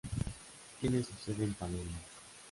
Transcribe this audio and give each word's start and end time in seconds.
Tiene 0.79 1.03
su 1.03 1.13
sede 1.23 1.43
en 1.43 1.53
Palermo. 1.53 1.99